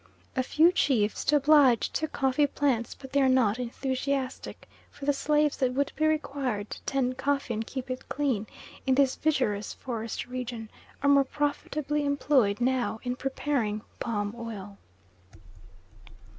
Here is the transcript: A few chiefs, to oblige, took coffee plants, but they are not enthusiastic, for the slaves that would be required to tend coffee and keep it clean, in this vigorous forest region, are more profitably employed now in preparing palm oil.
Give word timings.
A 0.35 0.41
few 0.41 0.71
chiefs, 0.71 1.23
to 1.25 1.35
oblige, 1.35 1.91
took 1.91 2.11
coffee 2.11 2.47
plants, 2.47 2.95
but 2.95 3.13
they 3.13 3.21
are 3.21 3.29
not 3.29 3.59
enthusiastic, 3.59 4.67
for 4.89 5.05
the 5.05 5.13
slaves 5.13 5.57
that 5.57 5.75
would 5.75 5.91
be 5.95 6.07
required 6.07 6.71
to 6.71 6.81
tend 6.85 7.19
coffee 7.19 7.53
and 7.53 7.67
keep 7.67 7.91
it 7.91 8.09
clean, 8.09 8.47
in 8.87 8.95
this 8.95 9.15
vigorous 9.15 9.75
forest 9.75 10.25
region, 10.25 10.71
are 11.03 11.09
more 11.09 11.23
profitably 11.23 12.03
employed 12.03 12.59
now 12.59 12.99
in 13.03 13.15
preparing 13.15 13.83
palm 13.99 14.33
oil. 14.35 14.75